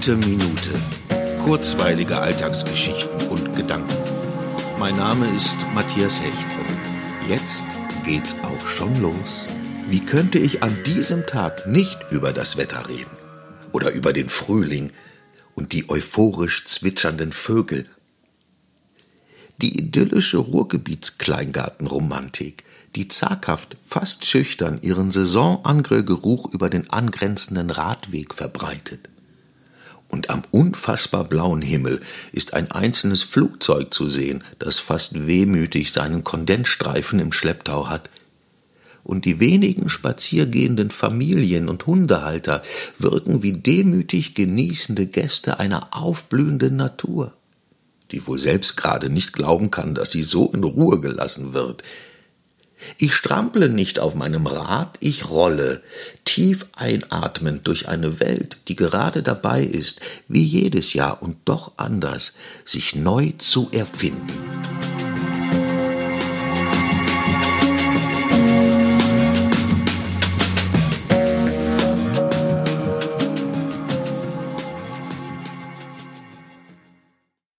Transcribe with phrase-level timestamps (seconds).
[0.00, 0.72] Gute Minute.
[1.44, 3.98] Kurzweilige Alltagsgeschichten und Gedanken.
[4.78, 6.78] Mein Name ist Matthias Hecht und
[7.28, 7.66] jetzt
[8.02, 9.46] geht's auch schon los.
[9.90, 13.10] Wie könnte ich an diesem Tag nicht über das Wetter reden?
[13.72, 14.90] Oder über den Frühling
[15.54, 17.84] und die euphorisch zwitschernden Vögel?
[19.60, 22.64] Die idyllische Ruhrgebietskleingartenromantik
[22.96, 29.10] die zaghaft, fast schüchtern ihren Saisonangrillgeruch über den angrenzenden Radweg verbreitet.
[30.10, 32.00] Und am unfassbar blauen Himmel
[32.32, 38.10] ist ein einzelnes Flugzeug zu sehen, das fast wehmütig seinen Kondensstreifen im Schlepptau hat.
[39.04, 42.62] Und die wenigen spaziergehenden Familien und Hundehalter
[42.98, 47.32] wirken wie demütig genießende Gäste einer aufblühenden Natur,
[48.10, 51.82] die wohl selbst gerade nicht glauben kann, dass sie so in Ruhe gelassen wird,
[52.98, 55.82] ich strample nicht auf meinem Rad, ich rolle,
[56.24, 62.34] tief einatmend durch eine Welt, die gerade dabei ist, wie jedes Jahr und doch anders,
[62.64, 64.79] sich neu zu erfinden.